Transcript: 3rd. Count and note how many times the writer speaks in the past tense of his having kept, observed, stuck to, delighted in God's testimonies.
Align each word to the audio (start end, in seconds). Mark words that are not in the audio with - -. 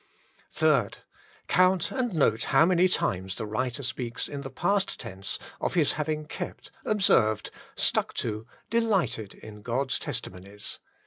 3rd. 0.51 0.93
Count 1.47 1.91
and 1.91 2.15
note 2.15 2.45
how 2.45 2.65
many 2.65 2.87
times 2.89 3.35
the 3.35 3.45
writer 3.45 3.83
speaks 3.83 4.27
in 4.27 4.41
the 4.41 4.49
past 4.49 4.99
tense 4.99 5.37
of 5.59 5.75
his 5.75 5.91
having 5.93 6.25
kept, 6.25 6.71
observed, 6.83 7.51
stuck 7.75 8.15
to, 8.15 8.47
delighted 8.71 9.35
in 9.35 9.61
God's 9.61 9.99
testimonies. 9.99 10.79